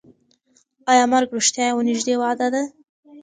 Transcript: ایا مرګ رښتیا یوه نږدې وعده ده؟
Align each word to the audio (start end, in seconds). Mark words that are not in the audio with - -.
ایا 0.91 1.05
مرګ 1.11 1.29
رښتیا 1.37 1.65
یوه 1.69 1.83
نږدې 1.87 2.15
وعده 2.21 2.47
ده؟ 2.53 2.63